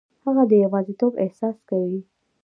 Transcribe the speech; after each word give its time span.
هغه 0.25 0.43
د 0.51 0.53
یوازیتوب 0.63 1.13
احساس 1.23 1.57
کوي. 1.69 1.99